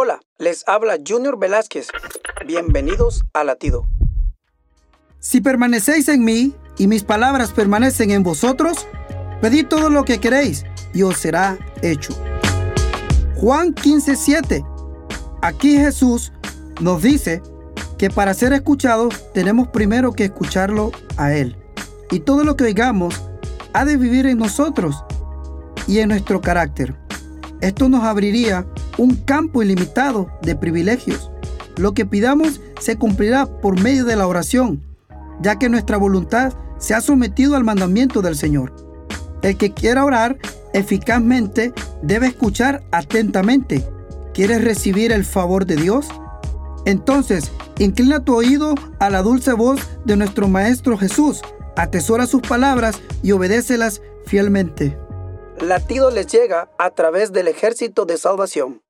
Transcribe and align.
Hola, 0.00 0.20
les 0.38 0.62
habla 0.68 0.96
Junior 1.04 1.40
Velázquez. 1.40 1.88
Bienvenidos 2.46 3.24
a 3.32 3.42
Latido. 3.42 3.88
Si 5.18 5.40
permanecéis 5.40 6.08
en 6.08 6.24
mí 6.24 6.54
y 6.78 6.86
mis 6.86 7.02
palabras 7.02 7.50
permanecen 7.50 8.12
en 8.12 8.22
vosotros, 8.22 8.86
pedid 9.40 9.66
todo 9.66 9.90
lo 9.90 10.04
que 10.04 10.20
queréis 10.20 10.64
y 10.94 11.02
os 11.02 11.16
será 11.18 11.58
hecho. 11.82 12.14
Juan 13.34 13.74
15:7. 13.74 14.64
Aquí 15.42 15.76
Jesús 15.76 16.32
nos 16.80 17.02
dice 17.02 17.42
que 17.98 18.08
para 18.08 18.34
ser 18.34 18.52
escuchados 18.52 19.32
tenemos 19.34 19.66
primero 19.66 20.12
que 20.12 20.26
escucharlo 20.26 20.92
a 21.16 21.32
Él. 21.32 21.56
Y 22.12 22.20
todo 22.20 22.44
lo 22.44 22.56
que 22.56 22.62
oigamos 22.62 23.20
ha 23.72 23.84
de 23.84 23.96
vivir 23.96 24.26
en 24.26 24.38
nosotros 24.38 25.02
y 25.88 25.98
en 25.98 26.10
nuestro 26.10 26.40
carácter. 26.40 26.94
Esto 27.60 27.88
nos 27.88 28.04
abriría 28.04 28.64
un 28.98 29.16
campo 29.16 29.62
ilimitado 29.62 30.30
de 30.42 30.54
privilegios. 30.54 31.30
Lo 31.76 31.94
que 31.94 32.04
pidamos 32.04 32.60
se 32.80 32.96
cumplirá 32.96 33.46
por 33.46 33.80
medio 33.80 34.04
de 34.04 34.16
la 34.16 34.26
oración, 34.26 34.82
ya 35.40 35.58
que 35.58 35.68
nuestra 35.68 35.96
voluntad 35.96 36.52
se 36.78 36.94
ha 36.94 37.00
sometido 37.00 37.56
al 37.56 37.64
mandamiento 37.64 38.20
del 38.20 38.36
Señor. 38.36 38.74
El 39.42 39.56
que 39.56 39.72
quiera 39.72 40.04
orar 40.04 40.36
eficazmente 40.74 41.72
debe 42.02 42.26
escuchar 42.26 42.82
atentamente. 42.90 43.84
¿Quieres 44.34 44.62
recibir 44.62 45.12
el 45.12 45.24
favor 45.24 45.64
de 45.64 45.76
Dios? 45.76 46.08
Entonces, 46.84 47.52
inclina 47.78 48.24
tu 48.24 48.34
oído 48.34 48.74
a 48.98 49.10
la 49.10 49.22
dulce 49.22 49.52
voz 49.52 49.80
de 50.04 50.16
nuestro 50.16 50.48
Maestro 50.48 50.96
Jesús, 50.98 51.40
atesora 51.76 52.26
sus 52.26 52.42
palabras 52.42 53.00
y 53.22 53.32
obedécelas 53.32 54.02
fielmente. 54.26 54.98
Latido 55.60 56.10
les 56.10 56.26
llega 56.28 56.70
a 56.78 56.90
través 56.90 57.32
del 57.32 57.48
ejército 57.48 58.04
de 58.04 58.16
salvación. 58.16 58.80